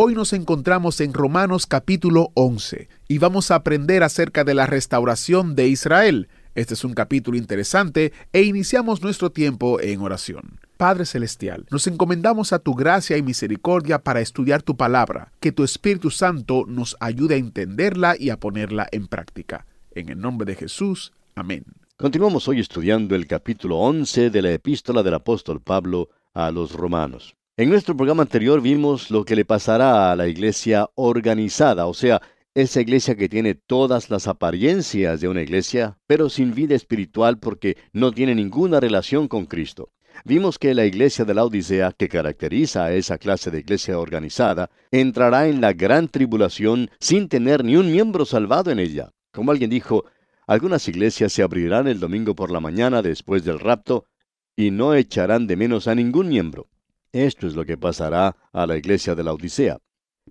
[0.00, 5.56] Hoy nos encontramos en Romanos capítulo 11 y vamos a aprender acerca de la restauración
[5.56, 6.28] de Israel.
[6.54, 10.60] Este es un capítulo interesante e iniciamos nuestro tiempo en oración.
[10.76, 15.64] Padre Celestial, nos encomendamos a tu gracia y misericordia para estudiar tu palabra, que tu
[15.64, 19.66] Espíritu Santo nos ayude a entenderla y a ponerla en práctica.
[19.90, 21.64] En el nombre de Jesús, amén.
[21.96, 27.34] Continuamos hoy estudiando el capítulo 11 de la epístola del apóstol Pablo a los romanos.
[27.58, 32.22] En nuestro programa anterior vimos lo que le pasará a la iglesia organizada, o sea,
[32.54, 37.76] esa iglesia que tiene todas las apariencias de una iglesia, pero sin vida espiritual porque
[37.92, 39.90] no tiene ninguna relación con Cristo.
[40.24, 44.70] Vimos que la iglesia de la Odisea, que caracteriza a esa clase de iglesia organizada,
[44.92, 49.10] entrará en la gran tribulación sin tener ni un miembro salvado en ella.
[49.32, 50.04] Como alguien dijo,
[50.46, 54.04] algunas iglesias se abrirán el domingo por la mañana después del rapto
[54.54, 56.68] y no echarán de menos a ningún miembro.
[57.12, 59.78] Esto es lo que pasará a la iglesia de la Odisea.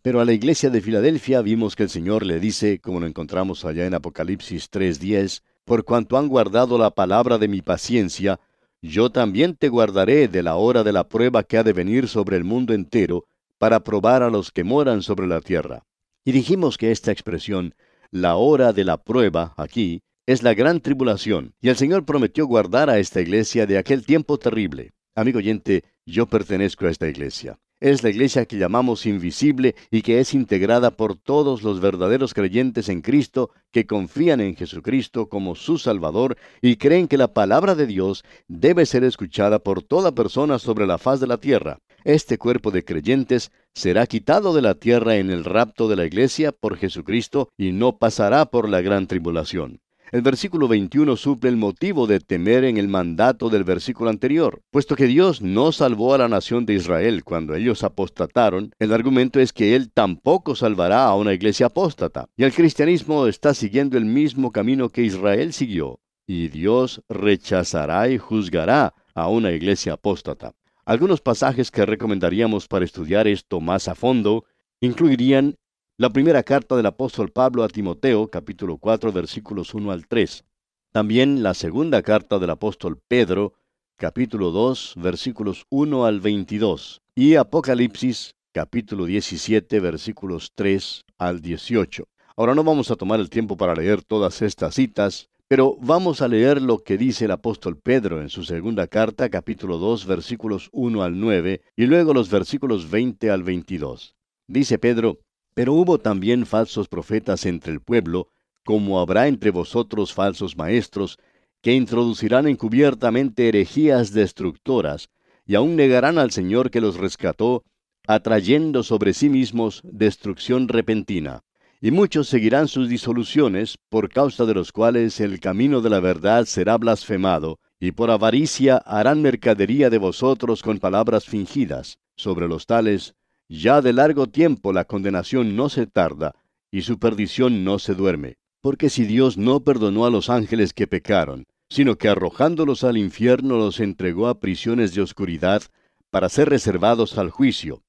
[0.03, 3.65] Pero a la iglesia de Filadelfia vimos que el Señor le dice, como lo encontramos
[3.65, 8.39] allá en Apocalipsis 3:10, por cuanto han guardado la palabra de mi paciencia,
[8.81, 12.37] yo también te guardaré de la hora de la prueba que ha de venir sobre
[12.37, 13.25] el mundo entero,
[13.57, 15.83] para probar a los que moran sobre la tierra.
[16.23, 17.73] Y dijimos que esta expresión,
[18.11, 22.89] la hora de la prueba, aquí, es la gran tribulación, y el Señor prometió guardar
[22.89, 24.91] a esta iglesia de aquel tiempo terrible.
[25.15, 27.59] Amigo oyente, yo pertenezco a esta iglesia.
[27.79, 32.89] Es la iglesia que llamamos invisible y que es integrada por todos los verdaderos creyentes
[32.89, 37.85] en Cristo que confían en Jesucristo como su Salvador y creen que la palabra de
[37.85, 41.77] Dios debe ser escuchada por toda persona sobre la faz de la tierra.
[42.03, 46.51] Este cuerpo de creyentes será quitado de la tierra en el rapto de la iglesia
[46.51, 49.81] por Jesucristo y no pasará por la gran tribulación.
[50.09, 54.61] El versículo 21 suple el motivo de temer en el mandato del versículo anterior.
[54.71, 59.41] Puesto que Dios no salvó a la nación de Israel cuando ellos apostataron, el argumento
[59.41, 62.29] es que Él tampoco salvará a una iglesia apóstata.
[62.37, 65.99] Y el cristianismo está siguiendo el mismo camino que Israel siguió.
[66.25, 70.53] Y Dios rechazará y juzgará a una iglesia apóstata.
[70.85, 74.45] Algunos pasajes que recomendaríamos para estudiar esto más a fondo
[74.79, 75.57] incluirían
[75.99, 80.43] la primera carta del apóstol Pablo a Timoteo, capítulo 4, versículos 1 al 3.
[80.91, 83.55] También la segunda carta del apóstol Pedro,
[83.95, 87.01] capítulo 2, versículos 1 al 22.
[87.15, 92.07] Y Apocalipsis, capítulo 17, versículos 3 al 18.
[92.35, 96.27] Ahora no vamos a tomar el tiempo para leer todas estas citas, pero vamos a
[96.27, 101.01] leer lo que dice el apóstol Pedro en su segunda carta, capítulo 2, versículos 1
[101.01, 104.15] al 9, y luego los versículos 20 al 22.
[104.47, 105.21] Dice Pedro,
[105.57, 108.27] pero hubo también falsos profetas entre el pueblo,
[108.63, 111.17] como habrá entre vosotros falsos maestros,
[111.63, 115.09] que introducirán encubiertamente herejías destructoras,
[115.47, 117.63] y aún negarán al Señor que los rescató,
[118.05, 121.41] atrayendo sobre sí mismos destrucción repentina.
[121.81, 126.45] Y muchos seguirán sus disoluciones, por causa de los cuales el camino de la verdad
[126.45, 131.97] será blasfemado, y por avaricia harán mercadería de vosotros con palabras fingidas.
[132.15, 133.15] Sobre los tales
[133.49, 136.35] ya de largo tiempo la condenación no se tarda,
[136.71, 138.35] y su perdición no se duerme.
[138.61, 143.57] Porque si Dios no perdonó a los ángeles que pecaron, sino que arrojándolos al infierno
[143.57, 145.63] los entregó a prisiones de oscuridad,
[146.09, 147.83] para ser reservados al juicio.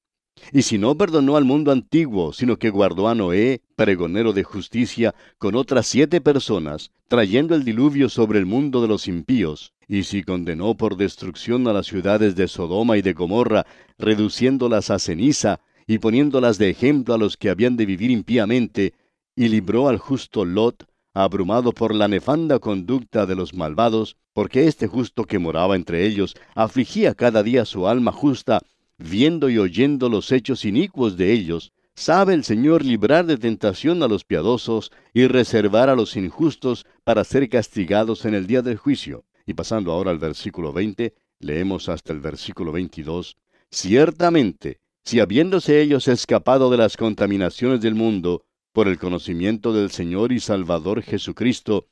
[0.53, 5.15] Y si no perdonó al mundo antiguo, sino que guardó a Noé, pregonero de justicia,
[5.39, 10.22] con otras siete personas, trayendo el diluvio sobre el mundo de los impíos, y si
[10.22, 13.66] condenó por destrucción a las ciudades de Sodoma y de Gomorra,
[13.99, 18.93] reduciéndolas a ceniza, y poniéndolas de ejemplo a los que habían de vivir impíamente,
[19.35, 24.87] y libró al justo Lot, abrumado por la nefanda conducta de los malvados, porque este
[24.87, 28.61] justo que moraba entre ellos afligía cada día su alma justa,
[28.99, 34.08] viendo y oyendo los hechos inicuos de ellos, sabe el Señor librar de tentación a
[34.08, 39.25] los piadosos y reservar a los injustos para ser castigados en el día del juicio.
[39.49, 43.37] Y pasando ahora al versículo 20, leemos hasta el versículo 22,
[43.71, 50.31] Ciertamente, si habiéndose ellos escapado de las contaminaciones del mundo, por el conocimiento del Señor
[50.31, 51.89] y Salvador Jesucristo,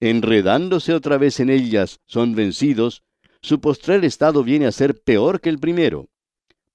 [0.00, 3.02] enredándose otra vez en ellas, son vencidos,
[3.42, 6.08] su postrer estado viene a ser peor que el primero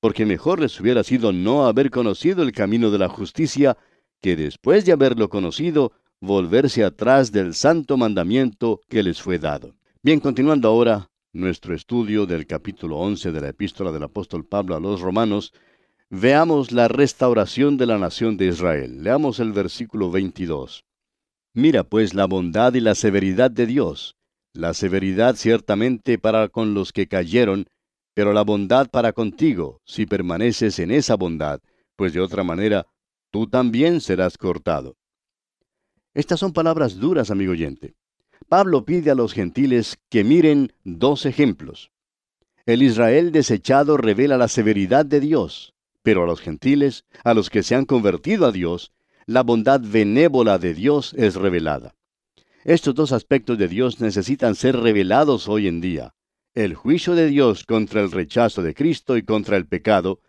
[0.05, 3.75] porque mejor les hubiera sido no haber conocido el camino de la justicia
[4.21, 9.73] que después de haberlo conocido, volverse atrás del santo mandamiento que les fue dado.
[10.05, 14.79] Bien, continuando ahora nuestro estudio del capítulo 11 de la epístola del apóstol Pablo a
[14.79, 15.51] los romanos,
[16.11, 19.01] veamos la restauración de la nación de Israel.
[19.01, 20.85] Leamos el versículo 22.
[21.55, 24.15] Mira pues la bondad y la severidad de Dios.
[24.53, 27.65] La severidad ciertamente para con los que cayeron,
[28.13, 31.61] pero la bondad para contigo, si permaneces en esa bondad,
[31.95, 32.85] pues de otra manera
[33.31, 34.97] tú también serás cortado.
[36.13, 37.95] Estas son palabras duras, amigo oyente.
[38.47, 41.91] Pablo pide a los gentiles que miren dos ejemplos.
[42.67, 47.63] El Israel desechado revela la severidad de Dios, pero a los gentiles, a los que
[47.63, 48.91] se han convertido a Dios,
[49.25, 51.95] la bondad benévola de Dios es revelada.
[52.63, 56.13] Estos dos aspectos de Dios necesitan ser revelados hoy en día.
[56.53, 60.19] El juicio de Dios contra el rechazo de Cristo y contra el pecado,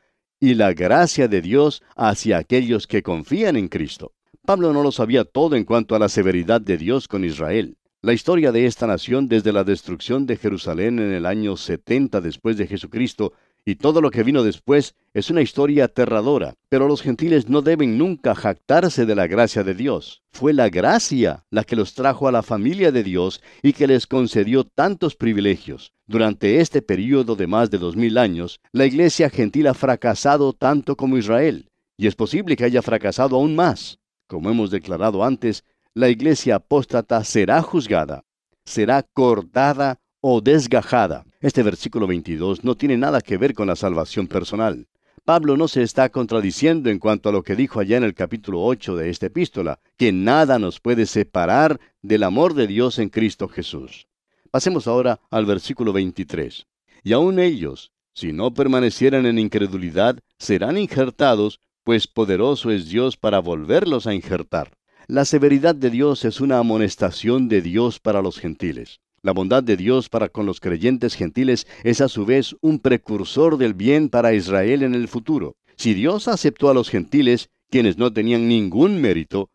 [0.41, 4.13] y la gracia de Dios hacia aquellos que confían en Cristo.
[4.45, 7.77] Pablo no lo sabía todo en cuanto a la severidad de Dios con Israel.
[8.07, 12.57] La historia de esta nación desde la destrucción de Jerusalén en el año 70 después
[12.57, 13.33] de Jesucristo
[13.65, 17.99] y todo lo que vino después es una historia aterradora, pero los gentiles no deben
[17.99, 20.23] nunca jactarse de la gracia de Dios.
[20.31, 24.07] Fue la gracia la que los trajo a la familia de Dios y que les
[24.07, 25.93] concedió tantos privilegios.
[26.07, 30.97] Durante este período de más de dos mil años, la iglesia gentil ha fracasado tanto
[30.97, 33.99] como Israel, y es posible que haya fracasado aún más.
[34.29, 35.65] Como hemos declarado antes,
[35.97, 38.23] la iglesia apóstata será juzgada,
[38.67, 41.25] será cortada o desgajada.
[41.41, 44.89] Este versículo 22 no tiene nada que ver con la salvación personal.
[45.25, 48.63] Pablo no se está contradiciendo en cuanto a lo que dijo allá en el capítulo
[48.63, 53.49] 8 de esta epístola, que nada nos puede separar del amor de Dios en Cristo
[53.49, 54.07] Jesús.
[54.51, 56.67] Pasemos ahora al versículo 23.
[57.05, 63.39] Y aun ellos, si no permanecieran en incredulidad, serán injertados pues poderoso es Dios para
[63.39, 64.77] volverlos a injertar.
[65.09, 68.99] La severidad de Dios es una amonestación de Dios para los gentiles.
[69.23, 73.57] La bondad de Dios para con los creyentes gentiles es a su vez un precursor
[73.57, 75.55] del bien para Israel en el futuro.
[75.77, 79.49] Si Dios aceptó a los gentiles, quienes no tenían ningún mérito,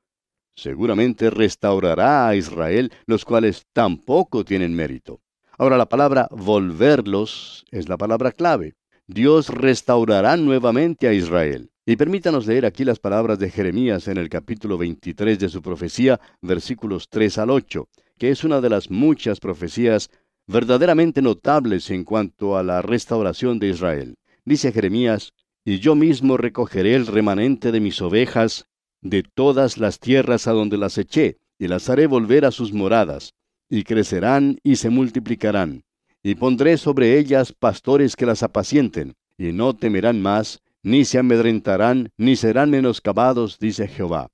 [0.56, 5.20] seguramente restaurará a Israel, los cuales tampoco tienen mérito.
[5.58, 8.76] Ahora la palabra volverlos es la palabra clave.
[9.14, 11.70] Dios restaurará nuevamente a Israel.
[11.86, 16.22] Y permítanos leer aquí las palabras de Jeremías en el capítulo 23 de su profecía,
[16.42, 20.10] versículos 3 al 8, que es una de las muchas profecías
[20.48, 24.16] verdaderamente notables en cuanto a la restauración de Israel.
[24.46, 25.34] Dice Jeremías,
[25.66, 28.66] Y yo mismo recogeré el remanente de mis ovejas
[29.02, 33.34] de todas las tierras a donde las eché, y las haré volver a sus moradas,
[33.70, 35.84] y crecerán y se multiplicarán,
[36.24, 42.12] y pondré sobre ellas pastores que las apacienten, y no temerán más, ni se amedrentarán,
[42.18, 44.30] ni serán menoscabados, dice Jehová.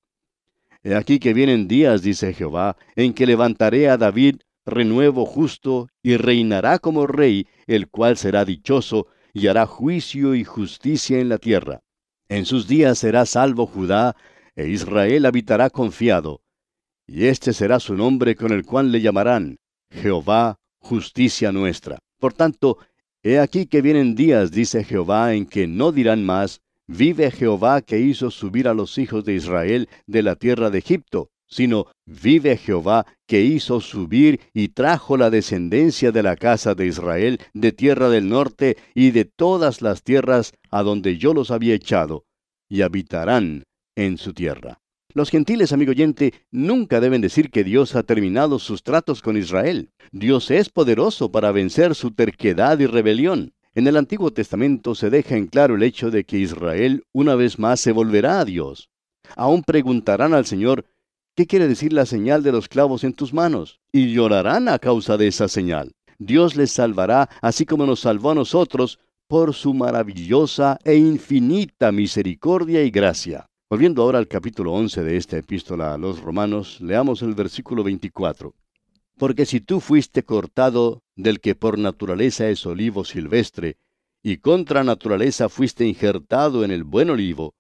[0.84, 6.18] He aquí que vienen días, dice Jehová, en que levantaré a David renuevo justo, y
[6.18, 11.81] reinará como rey, el cual será dichoso, y hará juicio y justicia en la tierra.
[12.28, 14.16] En sus días será salvo Judá,
[14.56, 16.42] e Israel habitará confiado.
[17.06, 22.00] Y este será su nombre con el cual le llamarán Jehová, justicia nuestra.
[22.19, 22.77] Por tanto,
[23.24, 28.00] He aquí que vienen días, dice Jehová, en que no dirán más, vive Jehová que
[28.00, 33.05] hizo subir a los hijos de Israel de la tierra de Egipto, sino vive Jehová
[33.25, 38.29] que hizo subir y trajo la descendencia de la casa de Israel de tierra del
[38.29, 42.25] norte y de todas las tierras a donde yo los había echado,
[42.69, 43.63] y habitarán
[43.96, 44.79] en su tierra.
[45.17, 49.89] Los gentiles, amigo oyente, nunca deben decir que Dios ha terminado sus tratos con Israel.
[50.12, 53.51] Dios es poderoso para vencer su terquedad y rebelión.
[53.74, 57.57] En el Antiguo Testamento se deja en claro el hecho de que Israel una vez
[57.57, 58.91] más se volverá a Dios.
[59.36, 60.86] Aún preguntarán al Señor,
[61.36, 63.79] ¿qué quiere decir la señal de los clavos en tus manos?
[63.91, 65.93] Y llorarán a causa de esa señal.
[66.19, 72.83] Dios les salvará, así como nos salvó a nosotros, por su maravillosa e infinita misericordia
[72.83, 73.47] y gracia.
[73.69, 78.55] Volviendo ahora al capítulo 11 de esta epístola a los romanos, leamos el versículo 24.
[79.17, 83.75] Porque si tú fuiste cortado del que por naturaleza es olivo silvestre,
[84.24, 87.55] y contra naturaleza fuiste injertado en el buen olivo,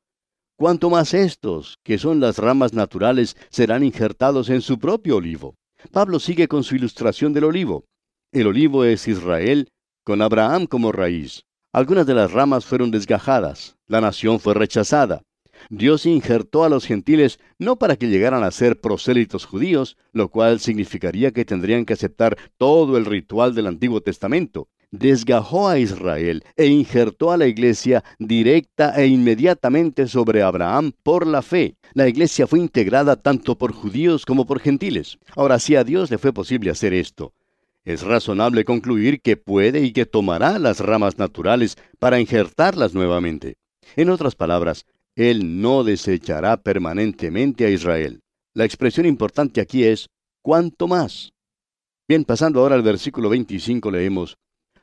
[0.55, 5.55] cuanto más estos, que son las ramas naturales, serán injertados en su propio olivo.
[5.91, 7.83] Pablo sigue con su ilustración del olivo.
[8.31, 9.67] El olivo es Israel,
[10.05, 11.43] con Abraham como raíz.
[11.73, 15.23] Algunas de las ramas fueron desgajadas, la nación fue rechazada.
[15.69, 20.59] Dios injertó a los gentiles no para que llegaran a ser prosélitos judíos, lo cual
[20.59, 24.69] significaría que tendrían que aceptar todo el ritual del Antiguo Testamento.
[24.89, 31.41] desgajó a Israel e injertó a la iglesia directa e inmediatamente sobre Abraham por la
[31.41, 31.75] fe.
[31.93, 35.17] La iglesia fue integrada tanto por judíos como por gentiles.
[35.35, 37.33] Ahora, si a Dios le fue posible hacer esto,
[37.83, 43.57] es razonable concluir que puede y que tomará las ramas naturales para injertarlas nuevamente.
[43.95, 44.85] En otras palabras,
[45.17, 48.19] Él no desechará permanentemente a Israel.
[48.53, 50.09] La expresión importante aquí es,
[50.43, 51.33] ¿cuánto más?
[52.07, 54.37] Bien, pasando ahora al versículo 25 leemos,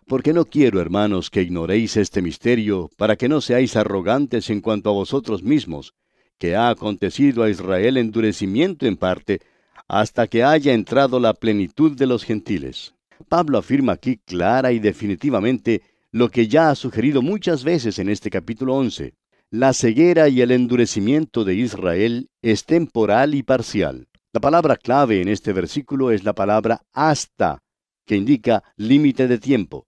[0.09, 4.91] Porque no quiero, hermanos, que ignoréis este misterio, para que no seáis arrogantes en cuanto
[4.91, 5.95] a vosotros mismos,
[6.37, 9.41] que ha acontecido a Israel endurecimiento en parte,
[9.87, 12.97] hasta que haya entrado la plenitud de los gentiles.
[13.29, 18.31] Pablo afirma aquí clara y definitivamente lo que ya ha sugerido muchas veces en este
[18.31, 19.15] capítulo 11.
[19.57, 24.09] La ceguera y el endurecimiento de Israel es temporal y parcial.
[24.33, 27.63] La palabra clave en este versículo es la palabra hasta,
[28.05, 29.87] que indica límite de tiempo.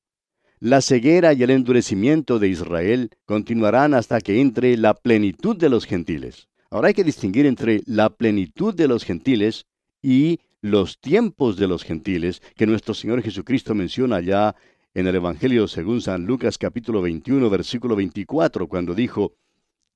[0.60, 5.84] La ceguera y el endurecimiento de Israel continuarán hasta que entre la plenitud de los
[5.84, 6.46] gentiles.
[6.70, 9.66] Ahora hay que distinguir entre la plenitud de los gentiles
[10.00, 14.54] y los tiempos de los gentiles que nuestro Señor Jesucristo menciona ya
[14.94, 19.32] en el Evangelio según San Lucas capítulo 21 versículo 24 cuando dijo,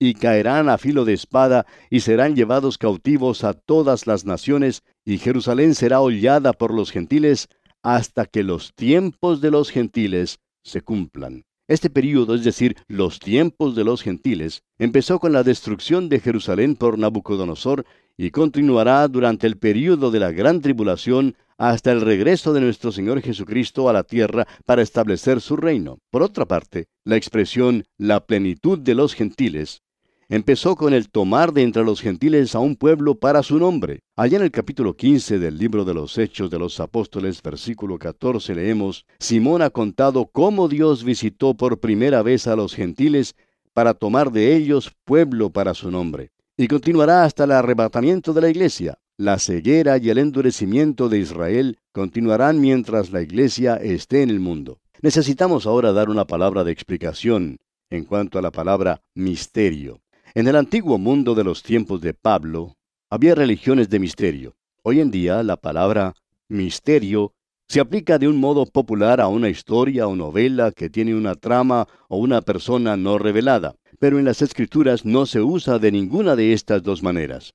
[0.03, 5.19] y caerán a filo de espada y serán llevados cautivos a todas las naciones y
[5.19, 7.49] Jerusalén será hollada por los gentiles
[7.83, 11.45] hasta que los tiempos de los gentiles se cumplan.
[11.69, 16.75] Este período, es decir, los tiempos de los gentiles, empezó con la destrucción de Jerusalén
[16.75, 17.85] por Nabucodonosor
[18.17, 23.21] y continuará durante el período de la gran tribulación hasta el regreso de nuestro Señor
[23.21, 25.99] Jesucristo a la tierra para establecer su reino.
[26.11, 29.83] Por otra parte, la expresión la plenitud de los gentiles
[30.31, 34.05] empezó con el tomar de entre los gentiles a un pueblo para su nombre.
[34.17, 38.55] Allá en el capítulo 15 del libro de los Hechos de los Apóstoles, versículo 14,
[38.55, 43.35] leemos, Simón ha contado cómo Dios visitó por primera vez a los gentiles
[43.75, 46.31] para tomar de ellos pueblo para su nombre.
[46.57, 48.99] Y continuará hasta el arrebatamiento de la iglesia.
[49.17, 54.79] La ceguera y el endurecimiento de Israel continuarán mientras la iglesia esté en el mundo.
[55.03, 57.59] Necesitamos ahora dar una palabra de explicación
[57.91, 60.01] en cuanto a la palabra misterio.
[60.33, 62.77] En el antiguo mundo de los tiempos de Pablo,
[63.11, 64.55] había religiones de misterio.
[64.85, 66.15] Hoy en día la palabra
[66.49, 67.33] misterio
[67.67, 71.89] se aplica de un modo popular a una historia o novela que tiene una trama
[72.09, 76.53] o una persona no revelada, pero en las escrituras no se usa de ninguna de
[76.53, 77.55] estas dos maneras.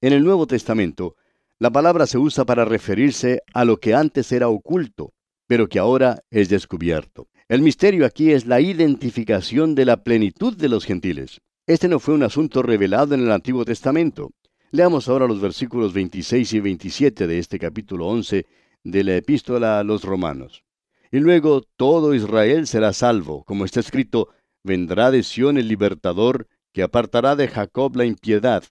[0.00, 1.16] En el Nuevo Testamento,
[1.58, 5.12] la palabra se usa para referirse a lo que antes era oculto,
[5.46, 7.28] pero que ahora es descubierto.
[7.46, 11.42] El misterio aquí es la identificación de la plenitud de los gentiles.
[11.68, 14.30] Este no fue un asunto revelado en el Antiguo Testamento.
[14.70, 18.46] Leamos ahora los versículos 26 y 27 de este capítulo 11
[18.84, 20.62] de la epístola a los romanos.
[21.10, 24.28] Y luego todo Israel será salvo, como está escrito,
[24.62, 28.62] vendrá de Sión el libertador, que apartará de Jacob la impiedad,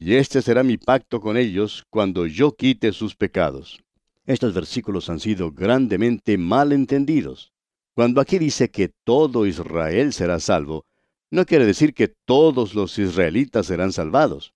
[0.00, 3.78] y este será mi pacto con ellos cuando yo quite sus pecados.
[4.26, 7.52] Estos versículos han sido grandemente mal entendidos.
[7.94, 10.84] Cuando aquí dice que todo Israel será salvo,
[11.30, 14.52] no quiere decir que todos los israelitas serán salvados.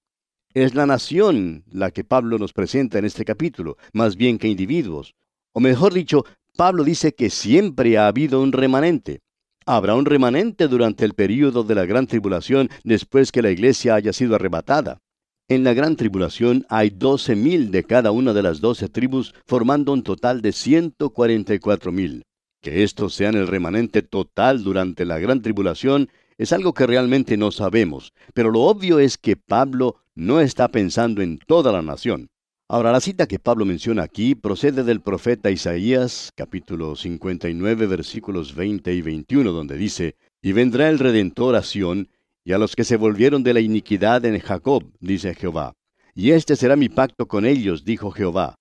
[0.53, 5.15] Es la nación la que Pablo nos presenta en este capítulo, más bien que individuos.
[5.53, 6.25] O mejor dicho,
[6.57, 9.21] Pablo dice que siempre ha habido un remanente.
[9.67, 14.13] Habrá un remanente durante el período de la gran tribulación después que la iglesia haya
[14.13, 14.99] sido arrebatada.
[15.49, 19.93] En la gran tribulación hay doce mil de cada una de las doce tribus, formando
[19.93, 22.23] un total de ciento cuarenta y cuatro mil.
[22.63, 27.51] Que estos sean el remanente total durante la gran tribulación es algo que realmente no
[27.51, 32.29] sabemos, pero lo obvio es que Pablo no está pensando en toda la nación.
[32.67, 38.95] Ahora, la cita que Pablo menciona aquí procede del profeta Isaías, capítulo 59, versículos 20
[38.95, 42.09] y 21, donde dice, Y vendrá el Redentor a Sión,
[42.43, 45.75] y a los que se volvieron de la iniquidad en Jacob, dice Jehová.
[46.15, 48.55] Y este será mi pacto con ellos, dijo Jehová.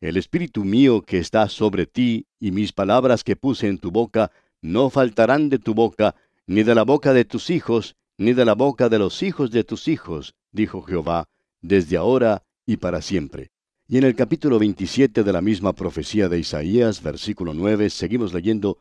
[0.00, 4.30] El Espíritu mío que está sobre ti, y mis palabras que puse en tu boca,
[4.62, 6.14] no faltarán de tu boca,
[6.46, 9.64] ni de la boca de tus hijos, ni de la boca de los hijos de
[9.64, 11.28] tus hijos, dijo Jehová,
[11.60, 13.50] desde ahora y para siempre.
[13.88, 18.78] Y en el capítulo 27 de la misma profecía de Isaías, versículo 9, seguimos leyendo,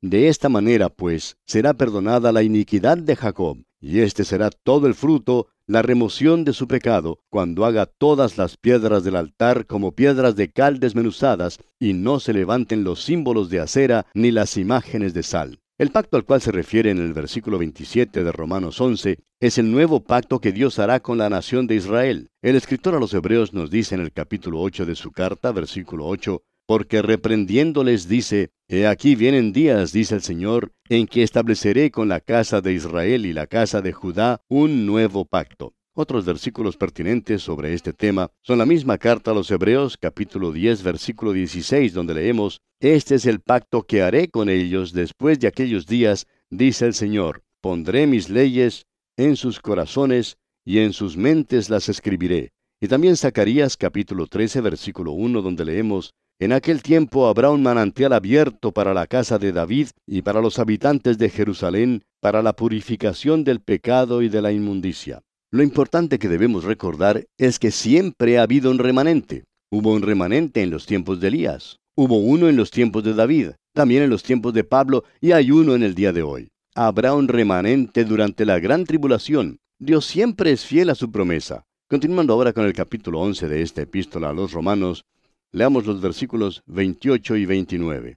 [0.00, 4.94] De esta manera, pues, será perdonada la iniquidad de Jacob, y este será todo el
[4.94, 10.36] fruto, la remoción de su pecado, cuando haga todas las piedras del altar como piedras
[10.36, 15.22] de cal desmenuzadas, y no se levanten los símbolos de acera ni las imágenes de
[15.22, 15.61] sal.
[15.78, 19.70] El pacto al cual se refiere en el versículo 27 de Romanos 11 es el
[19.72, 22.28] nuevo pacto que Dios hará con la nación de Israel.
[22.42, 26.06] El escritor a los Hebreos nos dice en el capítulo 8 de su carta, versículo
[26.06, 32.08] 8, porque reprendiéndoles dice, He aquí vienen días, dice el Señor, en que estableceré con
[32.08, 35.74] la casa de Israel y la casa de Judá un nuevo pacto.
[35.94, 40.82] Otros versículos pertinentes sobre este tema son la misma carta a los Hebreos capítulo 10
[40.82, 45.86] versículo 16 donde leemos, Este es el pacto que haré con ellos después de aquellos
[45.86, 48.86] días, dice el Señor, pondré mis leyes
[49.18, 52.52] en sus corazones y en sus mentes las escribiré.
[52.80, 58.14] Y también Zacarías capítulo 13 versículo 1 donde leemos, En aquel tiempo habrá un manantial
[58.14, 63.44] abierto para la casa de David y para los habitantes de Jerusalén, para la purificación
[63.44, 65.22] del pecado y de la inmundicia.
[65.54, 69.44] Lo importante que debemos recordar es que siempre ha habido un remanente.
[69.70, 73.50] Hubo un remanente en los tiempos de Elías, hubo uno en los tiempos de David,
[73.74, 76.48] también en los tiempos de Pablo y hay uno en el día de hoy.
[76.74, 79.58] Habrá un remanente durante la gran tribulación.
[79.78, 81.66] Dios siempre es fiel a su promesa.
[81.86, 85.04] Continuando ahora con el capítulo 11 de esta epístola a los romanos,
[85.50, 88.16] leamos los versículos 28 y 29.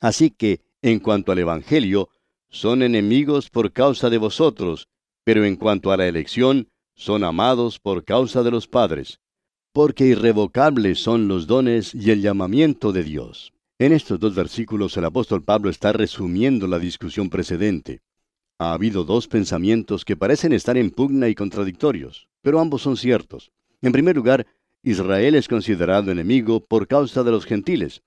[0.00, 2.10] Así que, en cuanto al Evangelio,
[2.48, 4.86] son enemigos por causa de vosotros,
[5.24, 9.20] pero en cuanto a la elección, son amados por causa de los padres,
[9.72, 13.52] porque irrevocables son los dones y el llamamiento de Dios.
[13.78, 18.00] En estos dos versículos el apóstol Pablo está resumiendo la discusión precedente.
[18.58, 23.52] Ha habido dos pensamientos que parecen estar en pugna y contradictorios, pero ambos son ciertos.
[23.82, 24.46] En primer lugar,
[24.82, 28.02] Israel es considerado enemigo por causa de los gentiles.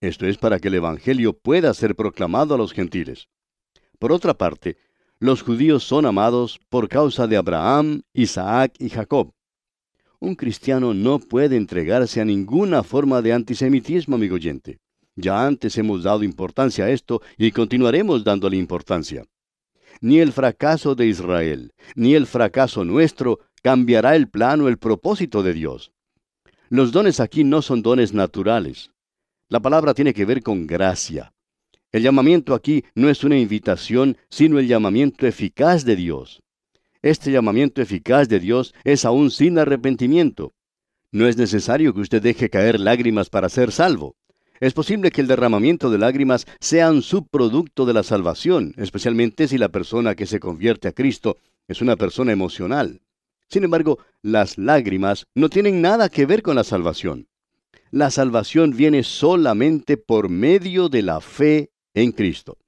[0.00, 3.28] Esto es para que el Evangelio pueda ser proclamado a los gentiles.
[4.00, 4.76] Por otra parte,
[5.22, 9.30] los judíos son amados por causa de Abraham, Isaac y Jacob.
[10.18, 14.80] Un cristiano no puede entregarse a ninguna forma de antisemitismo, amigo oyente.
[15.14, 19.24] Ya antes hemos dado importancia a esto y continuaremos dándole importancia.
[20.00, 25.44] Ni el fracaso de Israel, ni el fracaso nuestro cambiará el plan o el propósito
[25.44, 25.92] de Dios.
[26.68, 28.90] Los dones aquí no son dones naturales.
[29.48, 31.31] La palabra tiene que ver con gracia.
[31.92, 36.42] El llamamiento aquí no es una invitación, sino el llamamiento eficaz de Dios.
[37.02, 40.54] Este llamamiento eficaz de Dios es aún sin arrepentimiento.
[41.10, 44.16] No es necesario que usted deje caer lágrimas para ser salvo.
[44.58, 49.58] Es posible que el derramamiento de lágrimas sea un subproducto de la salvación, especialmente si
[49.58, 51.36] la persona que se convierte a Cristo
[51.68, 53.02] es una persona emocional.
[53.48, 57.28] Sin embargo, las lágrimas no tienen nada que ver con la salvación.
[57.90, 62.58] La salvación viene solamente por medio de la fe en Cristo.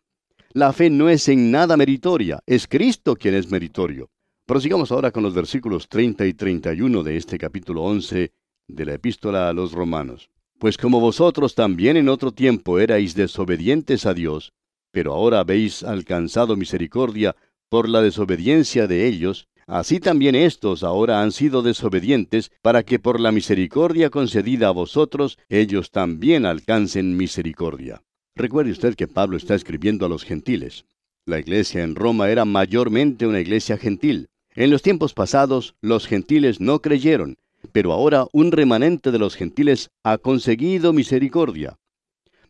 [0.53, 4.11] La fe no es en nada meritoria, es Cristo quien es meritorio.
[4.47, 8.33] Prosigamos ahora con los versículos 30 y 31 de este capítulo 11
[8.69, 10.31] de la epístola a los romanos.
[10.59, 14.53] Pues como vosotros también en otro tiempo erais desobedientes a Dios,
[14.93, 17.35] pero ahora habéis alcanzado misericordia
[17.69, 23.19] por la desobediencia de ellos, así también éstos ahora han sido desobedientes, para que por
[23.19, 28.03] la misericordia concedida a vosotros ellos también alcancen misericordia.
[28.37, 30.87] Recuerde usted que Pablo está escribiendo a los gentiles.
[31.25, 34.29] La iglesia en Roma era mayormente una iglesia gentil.
[34.57, 37.37] En los tiempos pasados los gentiles no creyeron,
[37.71, 41.79] pero ahora un remanente de los gentiles ha conseguido misericordia.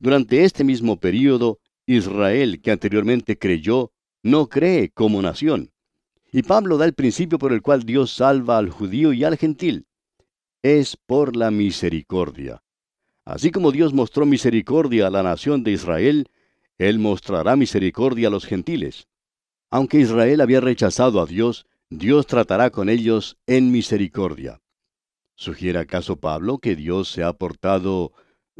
[0.00, 3.92] Durante este mismo período, Israel, que anteriormente creyó,
[4.22, 5.70] no cree como nación.
[6.32, 9.86] Y Pablo da el principio por el cual Dios salva al judío y al gentil.
[10.62, 12.63] Es por la misericordia.
[13.24, 16.28] Así como Dios mostró misericordia a la nación de Israel,
[16.76, 19.08] Él mostrará misericordia a los gentiles.
[19.70, 24.60] Aunque Israel había rechazado a Dios, Dios tratará con ellos en misericordia.
[25.36, 28.12] ¿Sugiere acaso Pablo que Dios se ha portado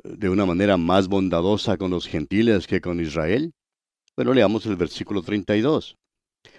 [0.03, 3.53] eh, de una manera más bondadosa con los gentiles que con Israel?
[4.17, 5.97] Bueno, leamos el versículo 32.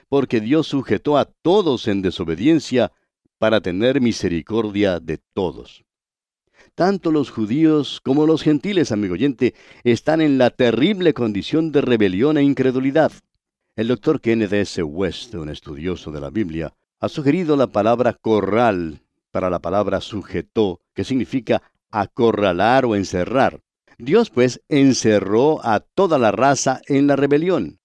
[0.07, 2.91] Porque Dios sujetó a todos en desobediencia
[3.39, 5.83] para tener misericordia de todos.
[6.75, 12.37] Tanto los judíos como los gentiles, amigo oyente, están en la terrible condición de rebelión
[12.37, 13.13] e incredulidad.
[13.77, 14.83] El doctor Kenneth S.
[14.83, 20.79] West, un estudioso de la Biblia, ha sugerido la palabra corral para la palabra sujetó,
[20.93, 21.61] que significa
[21.91, 23.59] acorralar o encerrar.
[23.97, 27.79] Dios pues encerró a toda la raza en la rebelión.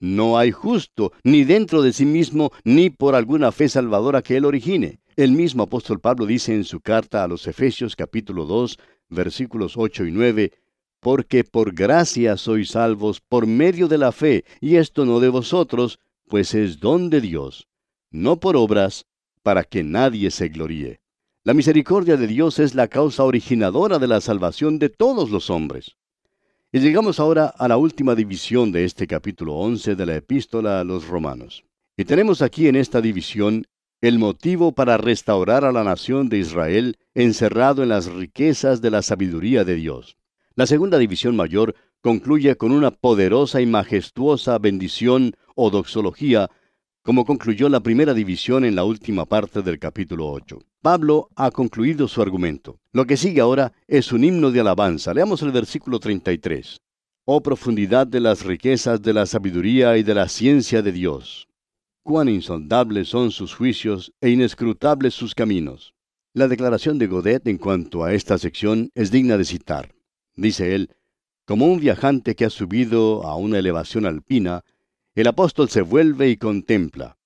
[0.00, 4.44] No hay justo, ni dentro de sí mismo, ni por alguna fe salvadora que él
[4.44, 4.98] origine.
[5.20, 8.78] El mismo apóstol Pablo dice en su carta a los Efesios capítulo 2,
[9.10, 10.52] versículos 8 y 9,
[10.98, 15.98] Porque por gracia sois salvos por medio de la fe, y esto no de vosotros,
[16.26, 17.68] pues es don de Dios,
[18.10, 19.04] no por obras,
[19.42, 21.00] para que nadie se gloríe.
[21.44, 25.98] La misericordia de Dios es la causa originadora de la salvación de todos los hombres.
[26.72, 30.84] Y llegamos ahora a la última división de este capítulo 11 de la epístola a
[30.84, 31.62] los romanos.
[31.94, 33.66] Y tenemos aquí en esta división
[34.00, 39.02] el motivo para restaurar a la nación de Israel encerrado en las riquezas de la
[39.02, 40.16] sabiduría de Dios.
[40.54, 46.48] La segunda división mayor concluye con una poderosa y majestuosa bendición o doxología,
[47.02, 50.58] como concluyó la primera división en la última parte del capítulo 8.
[50.80, 52.78] Pablo ha concluido su argumento.
[52.92, 55.12] Lo que sigue ahora es un himno de alabanza.
[55.12, 56.80] Leamos el versículo 33.
[57.26, 61.49] Oh profundidad de las riquezas de la sabiduría y de la ciencia de Dios.
[62.10, 65.94] Cuán insondables son sus juicios e inescrutables sus caminos.
[66.34, 69.94] La declaración de Godet en cuanto a esta sección es digna de citar.
[70.34, 70.90] Dice él,
[71.46, 74.64] como un viajante que ha subido a una elevación alpina,
[75.14, 77.16] el apóstol se vuelve y contempla.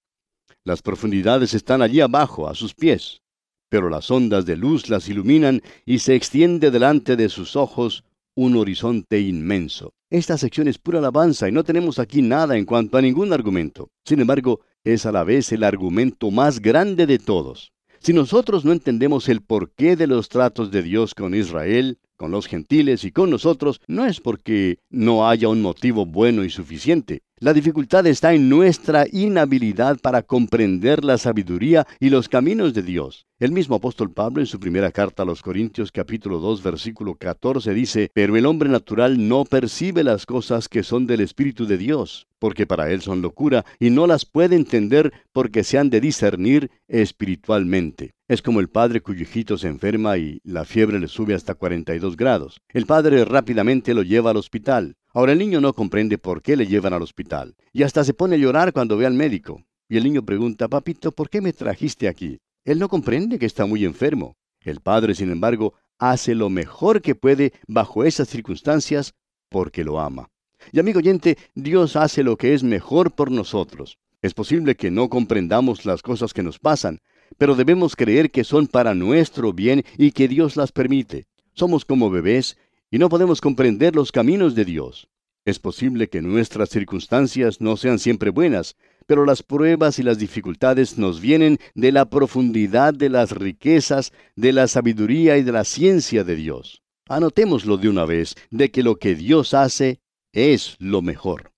[0.65, 3.23] Las profundidades están allí abajo, a sus pies,
[3.71, 8.55] pero las ondas de luz las iluminan y se extiende delante de sus ojos un
[8.55, 9.95] horizonte inmenso.
[10.11, 13.89] Esta sección es pura alabanza y no tenemos aquí nada en cuanto a ningún argumento.
[14.05, 17.73] Sin embargo, es a la vez el argumento más grande de todos.
[17.99, 22.47] Si nosotros no entendemos el porqué de los tratos de Dios con Israel, con los
[22.47, 27.23] gentiles y con nosotros, no es porque no haya un motivo bueno y suficiente.
[27.45, 33.27] La dificultad está en nuestra inhabilidad para comprender la sabiduría y los caminos de Dios.
[33.39, 37.75] El mismo apóstol Pablo en su primera carta a los Corintios capítulo 2 versículo 14
[37.75, 42.29] dice, Pero el hombre natural no percibe las cosas que son del Espíritu de Dios,
[42.39, 46.71] porque para él son locura, y no las puede entender porque se han de discernir
[46.89, 48.13] espiritualmente.
[48.27, 52.17] Es como el padre cuyo hijito se enferma y la fiebre le sube hasta 42
[52.17, 52.63] grados.
[52.71, 54.97] El padre rápidamente lo lleva al hospital.
[55.17, 58.35] Ahora el niño no comprende por qué le llevan al hospital, y hasta se pone
[58.35, 59.65] a llorar cuando ve al médico.
[59.89, 62.41] Y el niño pregunta, Papito, ¿por qué me trajiste aquí?
[62.65, 64.37] Él no comprende que está muy enfermo.
[64.61, 69.15] El padre, sin embargo, hace lo mejor que puede bajo esas circunstancias
[69.51, 70.31] porque lo ama.
[70.73, 73.99] Y amigo oyente, Dios hace lo que es mejor por nosotros.
[74.21, 76.99] Es posible que no comprendamos las cosas que nos pasan,
[77.39, 81.29] pero debemos creer que son para nuestro bien y que Dios las permite.
[81.53, 82.57] Somos como bebés
[82.95, 85.09] y no podemos comprender los caminos de Dios.
[85.45, 88.77] Es posible que nuestras circunstancias no sean siempre buenas,
[89.09, 94.53] pero las pruebas y las dificultades nos vienen de la profundidad de las riquezas, de
[94.53, 96.83] la sabiduría y de la ciencia de Dios.
[97.09, 99.99] Anotémoslo de una vez, de que lo que Dios hace
[100.33, 101.51] es lo mejor.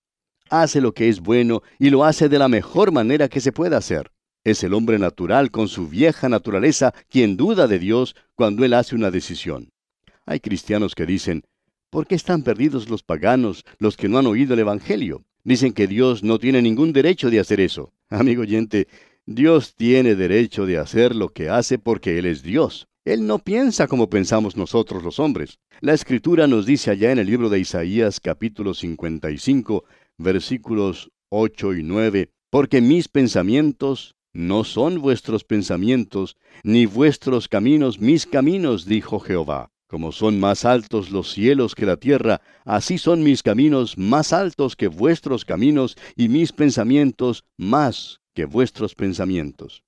[0.49, 3.77] Hace lo que es bueno y lo hace de la mejor manera que se pueda
[3.77, 4.11] hacer.
[4.43, 8.95] Es el hombre natural con su vieja naturaleza quien duda de Dios cuando él hace
[8.95, 9.69] una decisión.
[10.29, 11.43] Hay cristianos que dicen,
[11.89, 15.23] ¿por qué están perdidos los paganos, los que no han oído el Evangelio?
[15.45, 17.93] Dicen que Dios no tiene ningún derecho de hacer eso.
[18.09, 18.89] Amigo oyente,
[19.25, 22.89] Dios tiene derecho de hacer lo que hace porque Él es Dios.
[23.05, 25.59] Él no piensa como pensamos nosotros los hombres.
[25.79, 29.85] La escritura nos dice allá en el libro de Isaías capítulo 55,
[30.17, 38.25] versículos 8 y 9, porque mis pensamientos no son vuestros pensamientos, ni vuestros caminos mis
[38.25, 39.71] caminos, dijo Jehová.
[39.87, 44.75] Como son más altos los cielos que la tierra, así son mis caminos más altos
[44.75, 49.83] que vuestros caminos, y mis pensamientos más que vuestros pensamientos.